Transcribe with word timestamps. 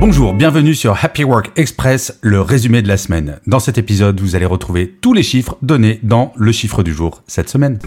Bonjour, 0.00 0.34
bienvenue 0.34 0.74
sur 0.74 1.02
Happy 1.02 1.24
Work 1.24 1.52
Express, 1.56 2.18
le 2.20 2.40
résumé 2.40 2.82
de 2.82 2.88
la 2.88 2.96
semaine. 2.96 3.38
Dans 3.46 3.60
cet 3.60 3.78
épisode, 3.78 4.20
vous 4.20 4.34
allez 4.34 4.44
retrouver 4.44 4.98
tous 5.00 5.12
les 5.12 5.22
chiffres 5.22 5.56
donnés 5.62 6.00
dans 6.02 6.32
le 6.36 6.52
chiffre 6.52 6.82
du 6.82 6.92
jour 6.92 7.22
cette 7.26 7.48
semaine. 7.48 7.78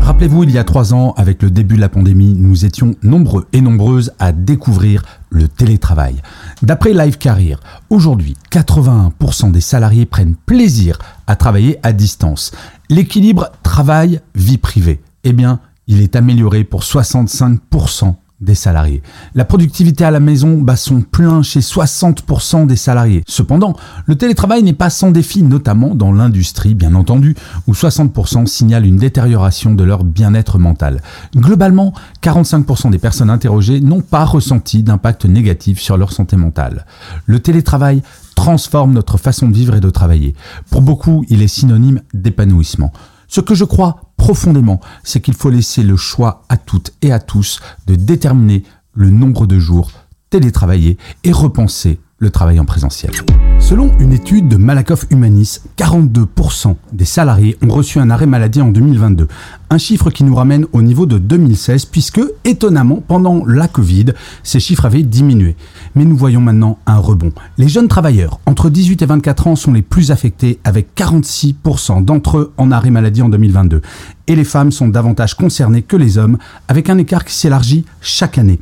Rappelez-vous, 0.00 0.42
il 0.42 0.50
y 0.50 0.58
a 0.58 0.64
trois 0.64 0.92
ans, 0.92 1.14
avec 1.16 1.42
le 1.42 1.50
début 1.50 1.76
de 1.76 1.80
la 1.80 1.88
pandémie, 1.88 2.34
nous 2.34 2.64
étions 2.64 2.94
nombreux 3.02 3.46
et 3.52 3.60
nombreuses 3.60 4.12
à 4.18 4.32
découvrir 4.32 5.02
le 5.30 5.46
télétravail. 5.46 6.20
D'après 6.62 6.92
Live 6.92 7.16
Career, 7.16 7.60
aujourd'hui, 7.90 8.36
81% 8.50 9.52
des 9.52 9.60
salariés 9.60 10.06
prennent 10.06 10.34
plaisir 10.34 10.98
à 11.26 11.36
travailler 11.36 11.78
à 11.82 11.92
distance. 11.92 12.50
L'équilibre 12.88 13.52
travail-vie 13.62 14.58
privée, 14.58 15.00
eh 15.24 15.32
bien, 15.32 15.60
il 15.86 16.02
est 16.02 16.16
amélioré 16.16 16.64
pour 16.64 16.82
65% 16.82 18.14
des 18.40 18.54
salariés. 18.54 19.02
La 19.34 19.44
productivité 19.44 20.04
à 20.04 20.10
la 20.10 20.20
maison 20.20 20.58
bat 20.58 20.76
son 20.76 21.02
plein 21.02 21.42
chez 21.42 21.60
60% 21.60 22.66
des 22.66 22.76
salariés. 22.76 23.22
Cependant, 23.26 23.74
le 24.06 24.16
télétravail 24.16 24.62
n'est 24.62 24.72
pas 24.72 24.90
sans 24.90 25.10
défi, 25.10 25.42
notamment 25.42 25.94
dans 25.94 26.12
l'industrie, 26.12 26.74
bien 26.74 26.94
entendu, 26.94 27.34
où 27.66 27.72
60% 27.72 28.46
signalent 28.46 28.86
une 28.86 28.96
détérioration 28.96 29.74
de 29.74 29.84
leur 29.84 30.04
bien-être 30.04 30.58
mental. 30.58 31.02
Globalement, 31.36 31.92
45% 32.22 32.90
des 32.90 32.98
personnes 32.98 33.30
interrogées 33.30 33.80
n'ont 33.80 34.00
pas 34.00 34.24
ressenti 34.24 34.82
d'impact 34.82 35.26
négatif 35.26 35.80
sur 35.80 35.96
leur 35.96 36.12
santé 36.12 36.36
mentale. 36.36 36.86
Le 37.26 37.40
télétravail 37.40 38.02
transforme 38.34 38.92
notre 38.92 39.18
façon 39.18 39.48
de 39.48 39.54
vivre 39.54 39.74
et 39.74 39.80
de 39.80 39.90
travailler. 39.90 40.34
Pour 40.70 40.80
beaucoup, 40.80 41.24
il 41.28 41.42
est 41.42 41.48
synonyme 41.48 42.00
d'épanouissement. 42.14 42.92
Ce 43.28 43.40
que 43.40 43.54
je 43.54 43.64
crois 43.64 44.00
profondément, 44.20 44.80
c'est 45.02 45.22
qu'il 45.22 45.32
faut 45.32 45.48
laisser 45.48 45.82
le 45.82 45.96
choix 45.96 46.44
à 46.50 46.58
toutes 46.58 46.92
et 47.00 47.10
à 47.10 47.20
tous 47.20 47.58
de 47.86 47.94
déterminer 47.94 48.64
le 48.92 49.08
nombre 49.08 49.46
de 49.46 49.58
jours 49.58 49.90
télétravaillés 50.28 50.98
et 51.24 51.32
repenser 51.32 51.98
le 52.20 52.30
travail 52.30 52.60
en 52.60 52.66
présentiel. 52.66 53.12
Selon 53.58 53.92
une 53.98 54.12
étude 54.12 54.48
de 54.48 54.56
Malakoff 54.56 55.06
Humanis, 55.10 55.60
42% 55.78 56.76
des 56.92 57.04
salariés 57.04 57.56
ont 57.62 57.72
reçu 57.72 57.98
un 57.98 58.10
arrêt 58.10 58.26
maladie 58.26 58.60
en 58.60 58.70
2022. 58.70 59.26
Un 59.70 59.78
chiffre 59.78 60.10
qui 60.10 60.24
nous 60.24 60.34
ramène 60.34 60.66
au 60.72 60.82
niveau 60.82 61.06
de 61.06 61.18
2016 61.18 61.86
puisque, 61.86 62.20
étonnamment, 62.44 63.02
pendant 63.06 63.44
la 63.46 63.68
Covid, 63.68 64.06
ces 64.42 64.60
chiffres 64.60 64.84
avaient 64.84 65.02
diminué. 65.02 65.56
Mais 65.94 66.04
nous 66.04 66.16
voyons 66.16 66.40
maintenant 66.40 66.78
un 66.86 66.98
rebond. 66.98 67.32
Les 67.56 67.68
jeunes 67.68 67.88
travailleurs 67.88 68.40
entre 68.44 68.68
18 68.68 69.00
et 69.00 69.06
24 69.06 69.46
ans 69.46 69.56
sont 69.56 69.72
les 69.72 69.82
plus 69.82 70.10
affectés 70.10 70.58
avec 70.64 70.88
46% 70.96 72.04
d'entre 72.04 72.38
eux 72.38 72.52
en 72.58 72.70
arrêt 72.70 72.90
maladie 72.90 73.22
en 73.22 73.28
2022. 73.28 73.80
Et 74.26 74.36
les 74.36 74.44
femmes 74.44 74.72
sont 74.72 74.88
davantage 74.88 75.34
concernées 75.34 75.82
que 75.82 75.96
les 75.96 76.18
hommes 76.18 76.38
avec 76.68 76.90
un 76.90 76.98
écart 76.98 77.24
qui 77.24 77.34
s'élargit 77.34 77.84
chaque 78.00 78.36
année. 78.36 78.58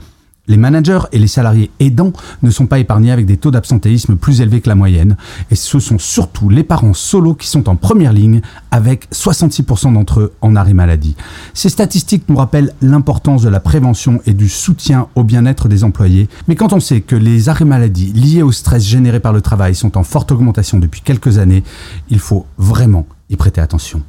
Les 0.48 0.56
managers 0.56 1.00
et 1.12 1.18
les 1.18 1.27
salariés 1.27 1.70
aidants 1.78 2.12
ne 2.42 2.50
sont 2.50 2.66
pas 2.66 2.78
épargnés 2.78 3.12
avec 3.12 3.27
des 3.27 3.36
taux 3.36 3.50
d'absentéisme 3.50 4.16
plus 4.16 4.41
élevés 4.41 4.60
que 4.60 4.68
la 4.68 4.74
moyenne. 4.74 5.16
Et 5.50 5.55
ce 5.55 5.78
sont 5.78 5.98
surtout 5.98 6.48
les 6.48 6.64
parents 6.64 6.95
solos 6.95 7.34
qui 7.34 7.46
sont 7.46 7.68
en 7.68 7.77
première 7.77 8.12
ligne 8.12 8.40
avec 8.70 9.08
66% 9.12 9.92
d'entre 9.92 10.20
eux 10.20 10.33
en 10.40 10.56
arrêt 10.56 10.74
maladie. 10.74 11.17
Ces 11.52 11.68
statistiques 11.68 12.24
nous 12.28 12.36
rappellent 12.36 12.73
l'importance 12.80 13.42
de 13.42 13.48
la 13.48 13.61
prévention 13.61 14.20
et 14.27 14.33
du 14.33 14.48
soutien 14.48 15.08
au 15.14 15.23
bien-être 15.23 15.68
des 15.68 15.84
employés. 15.84 16.28
Mais 16.48 16.56
quand 16.56 16.73
on 16.73 16.80
sait 16.80 17.02
que 17.02 17.17
les 17.17 17.48
arrêts 17.48 17.64
maladie 17.64 18.12
liés 18.12 18.42
au 18.42 18.52
stress 18.52 18.84
généré 18.84 19.20
par 19.20 19.33
le 19.33 19.42
travail 19.42 19.74
sont 19.74 19.98
en 19.98 20.02
forte 20.02 20.33
augmentation 20.33 20.78
depuis 20.78 21.02
quelques 21.02 21.39
années, 21.39 21.62
il 22.08 22.18
faut 22.18 22.46
vraiment 22.56 23.06
y 23.28 23.36
prêter 23.36 23.61
attention. 23.61 24.02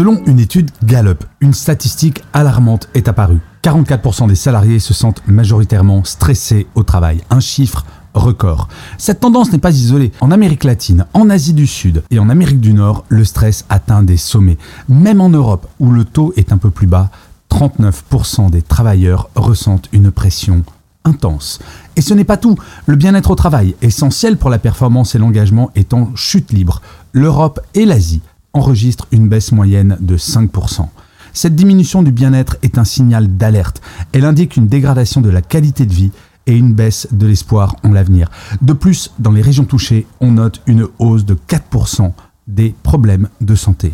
Selon 0.00 0.22
une 0.24 0.40
étude 0.40 0.70
Gallup, 0.82 1.24
une 1.42 1.52
statistique 1.52 2.22
alarmante 2.32 2.88
est 2.94 3.06
apparue. 3.06 3.42
44% 3.62 4.28
des 4.28 4.34
salariés 4.34 4.78
se 4.78 4.94
sentent 4.94 5.20
majoritairement 5.26 6.04
stressés 6.04 6.66
au 6.74 6.84
travail, 6.84 7.20
un 7.28 7.40
chiffre 7.40 7.84
record. 8.14 8.68
Cette 8.96 9.20
tendance 9.20 9.52
n'est 9.52 9.58
pas 9.58 9.76
isolée. 9.76 10.10
En 10.22 10.30
Amérique 10.30 10.64
latine, 10.64 11.04
en 11.12 11.28
Asie 11.28 11.52
du 11.52 11.66
Sud 11.66 12.02
et 12.10 12.18
en 12.18 12.30
Amérique 12.30 12.62
du 12.62 12.72
Nord, 12.72 13.04
le 13.10 13.26
stress 13.26 13.66
atteint 13.68 14.02
des 14.02 14.16
sommets. 14.16 14.56
Même 14.88 15.20
en 15.20 15.28
Europe, 15.28 15.68
où 15.80 15.90
le 15.92 16.06
taux 16.06 16.32
est 16.38 16.50
un 16.50 16.56
peu 16.56 16.70
plus 16.70 16.86
bas, 16.86 17.10
39% 17.50 18.48
des 18.48 18.62
travailleurs 18.62 19.28
ressentent 19.34 19.90
une 19.92 20.10
pression 20.10 20.64
intense. 21.04 21.58
Et 21.96 22.00
ce 22.00 22.14
n'est 22.14 22.24
pas 22.24 22.38
tout. 22.38 22.56
Le 22.86 22.96
bien-être 22.96 23.32
au 23.32 23.34
travail, 23.34 23.74
essentiel 23.82 24.38
pour 24.38 24.48
la 24.48 24.58
performance 24.58 25.14
et 25.14 25.18
l'engagement, 25.18 25.70
est 25.74 25.92
en 25.92 26.10
chute 26.16 26.52
libre. 26.52 26.80
L'Europe 27.12 27.60
et 27.74 27.84
l'Asie 27.84 28.22
enregistrent 28.52 29.06
une 29.12 29.28
baisse 29.28 29.52
moyenne 29.52 29.96
de 30.00 30.16
5%. 30.16 30.88
Cette 31.32 31.54
diminution 31.54 32.02
du 32.02 32.12
bien-être 32.12 32.56
est 32.62 32.78
un 32.78 32.84
signal 32.84 33.36
d'alerte. 33.36 33.80
Elle 34.12 34.24
indique 34.24 34.56
une 34.56 34.66
dégradation 34.66 35.20
de 35.20 35.30
la 35.30 35.42
qualité 35.42 35.86
de 35.86 35.92
vie 35.92 36.10
et 36.46 36.56
une 36.56 36.74
baisse 36.74 37.06
de 37.12 37.26
l'espoir 37.26 37.76
en 37.84 37.90
l'avenir. 37.90 38.28
De 38.62 38.72
plus, 38.72 39.12
dans 39.18 39.30
les 39.30 39.42
régions 39.42 39.64
touchées, 39.64 40.06
on 40.20 40.32
note 40.32 40.62
une 40.66 40.88
hausse 40.98 41.24
de 41.24 41.36
4% 41.48 42.12
des 42.48 42.74
problèmes 42.82 43.28
de 43.40 43.54
santé. 43.54 43.92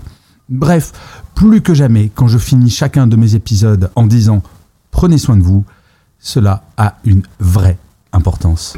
Bref, 0.48 0.92
plus 1.34 1.60
que 1.60 1.74
jamais, 1.74 2.10
quand 2.14 2.28
je 2.28 2.38
finis 2.38 2.70
chacun 2.70 3.06
de 3.06 3.16
mes 3.16 3.34
épisodes 3.34 3.90
en 3.96 4.06
disant 4.06 4.42
prenez 4.90 5.18
soin 5.18 5.36
de 5.36 5.42
vous, 5.42 5.64
cela 6.18 6.62
a 6.76 6.96
une 7.04 7.22
vraie 7.40 7.78
importance. 8.12 8.76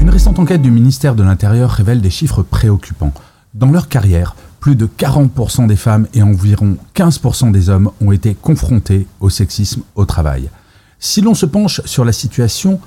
Une 0.00 0.10
récente 0.10 0.38
enquête 0.38 0.62
du 0.62 0.70
ministère 0.70 1.14
de 1.14 1.22
l'Intérieur 1.22 1.70
révèle 1.70 2.00
des 2.00 2.10
chiffres 2.10 2.42
préoccupants. 2.42 3.12
Dans 3.54 3.70
leur 3.70 3.88
carrière, 3.88 4.36
plus 4.60 4.76
de 4.76 4.86
40% 4.86 5.66
des 5.66 5.76
femmes 5.76 6.06
et 6.14 6.22
environ 6.22 6.76
15% 6.94 7.50
des 7.50 7.68
hommes 7.68 7.90
ont 8.00 8.12
été 8.12 8.34
confrontés 8.34 9.06
au 9.20 9.30
sexisme 9.30 9.82
au 9.94 10.04
travail. 10.04 10.48
Si 10.98 11.20
l'on 11.20 11.34
se 11.34 11.46
penche 11.46 11.80
sur 11.84 12.04
la 12.04 12.12
situation 12.12 12.80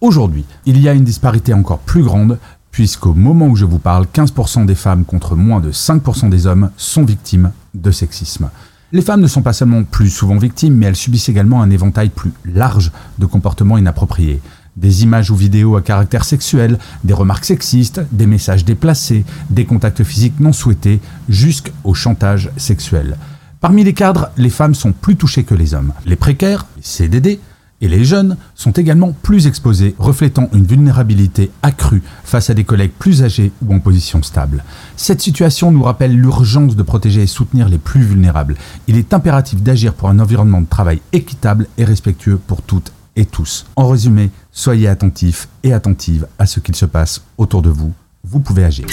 aujourd'hui, 0.00 0.44
il 0.66 0.80
y 0.80 0.88
a 0.88 0.92
une 0.92 1.04
disparité 1.04 1.54
encore 1.54 1.78
plus 1.78 2.02
grande 2.02 2.38
puisqu'au 2.72 3.12
moment 3.12 3.46
où 3.46 3.54
je 3.54 3.66
vous 3.66 3.78
parle, 3.78 4.06
15% 4.12 4.64
des 4.66 4.74
femmes 4.74 5.04
contre 5.04 5.36
moins 5.36 5.60
de 5.60 5.70
5% 5.70 6.30
des 6.30 6.46
hommes 6.46 6.70
sont 6.76 7.04
victimes 7.04 7.52
de 7.74 7.90
sexisme. 7.90 8.50
Les 8.92 9.02
femmes 9.02 9.20
ne 9.20 9.26
sont 9.26 9.42
pas 9.42 9.52
seulement 9.52 9.84
plus 9.84 10.10
souvent 10.10 10.36
victimes, 10.36 10.74
mais 10.74 10.86
elles 10.86 10.96
subissent 10.96 11.28
également 11.28 11.62
un 11.62 11.70
éventail 11.70 12.08
plus 12.08 12.32
large 12.44 12.90
de 13.18 13.26
comportements 13.26 13.78
inappropriés. 13.78 14.42
Des 14.76 15.02
images 15.02 15.30
ou 15.30 15.36
vidéos 15.36 15.76
à 15.76 15.82
caractère 15.82 16.24
sexuel, 16.24 16.78
des 17.04 17.12
remarques 17.12 17.44
sexistes, 17.44 18.00
des 18.10 18.26
messages 18.26 18.64
déplacés, 18.64 19.24
des 19.50 19.66
contacts 19.66 20.02
physiques 20.02 20.40
non 20.40 20.52
souhaités, 20.52 21.00
jusqu'au 21.28 21.94
chantage 21.94 22.50
sexuel. 22.56 23.16
Parmi 23.60 23.84
les 23.84 23.92
cadres, 23.92 24.30
les 24.36 24.50
femmes 24.50 24.74
sont 24.74 24.92
plus 24.92 25.16
touchées 25.16 25.44
que 25.44 25.54
les 25.54 25.74
hommes. 25.74 25.92
Les 26.06 26.16
précaires, 26.16 26.66
les 26.76 26.82
CDD, 26.82 27.38
et 27.82 27.88
les 27.88 28.04
jeunes 28.04 28.36
sont 28.54 28.70
également 28.70 29.12
plus 29.12 29.46
exposés, 29.46 29.94
reflétant 29.98 30.48
une 30.54 30.64
vulnérabilité 30.64 31.50
accrue 31.62 32.02
face 32.24 32.48
à 32.48 32.54
des 32.54 32.64
collègues 32.64 32.92
plus 32.96 33.24
âgés 33.24 33.52
ou 33.66 33.74
en 33.74 33.80
position 33.80 34.22
stable. 34.22 34.64
Cette 34.96 35.20
situation 35.20 35.72
nous 35.72 35.82
rappelle 35.82 36.16
l'urgence 36.16 36.76
de 36.76 36.82
protéger 36.84 37.22
et 37.22 37.26
soutenir 37.26 37.68
les 37.68 37.78
plus 37.78 38.02
vulnérables. 38.02 38.56
Il 38.86 38.96
est 38.96 39.12
impératif 39.12 39.62
d'agir 39.62 39.94
pour 39.94 40.08
un 40.08 40.20
environnement 40.20 40.60
de 40.60 40.66
travail 40.66 41.02
équitable 41.12 41.66
et 41.76 41.84
respectueux 41.84 42.38
pour 42.38 42.62
toutes 42.62 42.92
et 43.16 43.24
tous. 43.24 43.66
En 43.76 43.88
résumé, 43.88 44.30
soyez 44.50 44.88
attentifs 44.88 45.48
et 45.62 45.72
attentives 45.72 46.26
à 46.38 46.46
ce 46.46 46.60
qu'il 46.60 46.76
se 46.76 46.86
passe 46.86 47.22
autour 47.38 47.62
de 47.62 47.70
vous. 47.70 47.92
Vous 48.24 48.40
pouvez 48.40 48.64
agir. 48.64 48.86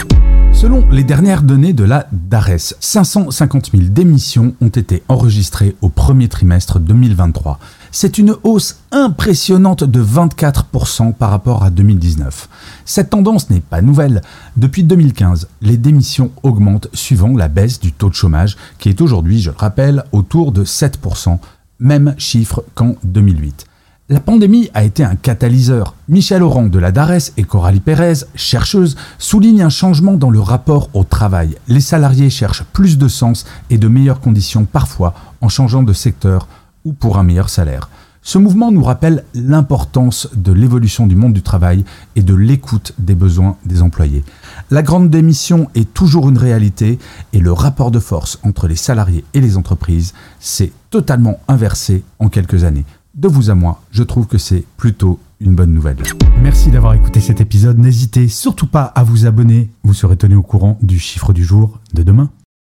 Selon 0.51 0.85
les 0.89 1.03
dernières 1.03 1.43
données 1.43 1.73
de 1.73 1.83
la 1.83 2.07
DARES, 2.11 2.75
550 2.79 3.71
000 3.71 3.83
démissions 3.89 4.55
ont 4.59 4.69
été 4.69 5.03
enregistrées 5.07 5.75
au 5.81 5.89
premier 5.89 6.27
trimestre 6.27 6.79
2023. 6.79 7.59
C'est 7.91 8.17
une 8.17 8.35
hausse 8.43 8.79
impressionnante 8.91 9.83
de 9.83 10.03
24% 10.03 11.13
par 11.13 11.29
rapport 11.29 11.63
à 11.63 11.69
2019. 11.69 12.49
Cette 12.83 13.11
tendance 13.11 13.49
n'est 13.49 13.61
pas 13.61 13.81
nouvelle. 13.81 14.21
Depuis 14.57 14.83
2015, 14.83 15.47
les 15.61 15.77
démissions 15.77 16.31
augmentent 16.43 16.89
suivant 16.93 17.37
la 17.37 17.47
baisse 17.47 17.79
du 17.79 17.93
taux 17.93 18.09
de 18.09 18.15
chômage, 18.15 18.57
qui 18.79 18.89
est 18.89 19.01
aujourd'hui, 19.01 19.39
je 19.39 19.51
le 19.51 19.55
rappelle, 19.55 20.03
autour 20.11 20.51
de 20.51 20.65
7%, 20.65 21.37
même 21.79 22.15
chiffre 22.17 22.65
qu'en 22.75 22.95
2008. 23.03 23.68
La 24.11 24.19
pandémie 24.19 24.71
a 24.73 24.83
été 24.83 25.03
un 25.03 25.15
catalyseur. 25.15 25.93
Michel 26.07 26.41
Oran 26.41 26.65
de 26.65 26.79
la 26.79 26.91
DARES 26.91 27.31
et 27.37 27.43
Coralie 27.43 27.79
Pérez, 27.79 28.25
chercheuse, 28.33 28.95
soulignent 29.19 29.61
un 29.61 29.69
changement 29.69 30.13
dans 30.13 30.31
le 30.31 30.39
rapport 30.39 30.89
au 30.95 31.03
travail. 31.03 31.57
Les 31.67 31.79
salariés 31.79 32.31
cherchent 32.31 32.63
plus 32.73 32.97
de 32.97 33.07
sens 33.07 33.45
et 33.69 33.77
de 33.77 33.87
meilleures 33.87 34.19
conditions 34.19 34.65
parfois 34.65 35.13
en 35.41 35.47
changeant 35.47 35.83
de 35.83 35.93
secteur 35.93 36.47
ou 36.85 36.93
pour 36.93 37.19
un 37.19 37.23
meilleur 37.23 37.49
salaire. 37.49 37.87
Ce 38.23 38.39
mouvement 38.39 38.71
nous 38.71 38.83
rappelle 38.83 39.25
l'importance 39.35 40.27
de 40.35 40.53
l'évolution 40.53 41.05
du 41.05 41.15
monde 41.15 41.33
du 41.33 41.43
travail 41.43 41.85
et 42.15 42.23
de 42.23 42.33
l'écoute 42.33 42.95
des 42.97 43.15
besoins 43.15 43.57
des 43.63 43.83
employés. 43.83 44.23
La 44.71 44.81
grande 44.81 45.11
démission 45.11 45.69
est 45.75 45.93
toujours 45.93 46.29
une 46.29 46.39
réalité 46.39 46.97
et 47.31 47.39
le 47.39 47.53
rapport 47.53 47.91
de 47.91 47.99
force 47.99 48.39
entre 48.41 48.67
les 48.67 48.75
salariés 48.75 49.23
et 49.35 49.39
les 49.39 49.55
entreprises 49.55 50.15
s'est 50.39 50.71
totalement 50.89 51.39
inversé 51.47 52.03
en 52.17 52.29
quelques 52.29 52.63
années. 52.63 52.85
De 53.19 53.27
vous 53.27 53.49
à 53.49 53.53
moi, 53.53 53.81
je 53.91 54.01
trouve 54.01 54.27
que 54.27 54.37
c'est 54.37 54.63
plutôt 54.77 55.19
une 55.41 55.53
bonne 55.53 55.73
nouvelle. 55.73 55.97
Merci 56.41 56.71
d'avoir 56.71 56.93
écouté 56.93 57.19
cet 57.19 57.41
épisode. 57.41 57.77
N'hésitez 57.77 58.29
surtout 58.29 58.65
pas 58.65 58.83
à 58.83 59.03
vous 59.03 59.25
abonner. 59.25 59.69
Vous 59.83 59.93
serez 59.93 60.15
tenu 60.15 60.37
au 60.37 60.41
courant 60.41 60.79
du 60.81 60.99
chiffre 60.99 61.33
du 61.33 61.43
jour 61.43 61.79
de 61.93 62.03
demain. 62.03 62.29